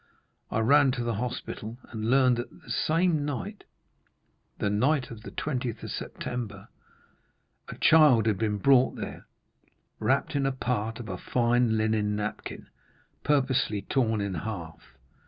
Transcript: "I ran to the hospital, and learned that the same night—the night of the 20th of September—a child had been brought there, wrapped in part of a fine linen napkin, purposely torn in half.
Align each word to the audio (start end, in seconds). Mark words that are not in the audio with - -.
"I 0.49 0.61
ran 0.61 0.89
to 0.93 1.03
the 1.03 1.13
hospital, 1.13 1.77
and 1.91 2.09
learned 2.09 2.37
that 2.37 2.49
the 2.63 2.71
same 2.71 3.23
night—the 3.23 4.69
night 4.71 5.11
of 5.11 5.21
the 5.21 5.29
20th 5.29 5.83
of 5.83 5.91
September—a 5.91 7.75
child 7.77 8.25
had 8.25 8.39
been 8.39 8.57
brought 8.57 8.95
there, 8.95 9.27
wrapped 9.99 10.35
in 10.35 10.51
part 10.53 10.99
of 10.99 11.07
a 11.07 11.19
fine 11.19 11.77
linen 11.77 12.15
napkin, 12.15 12.65
purposely 13.23 13.83
torn 13.83 14.21
in 14.21 14.33
half. 14.33 14.97